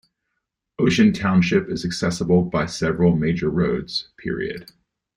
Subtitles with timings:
[0.79, 4.09] Ocean Township is accessible by several major roads.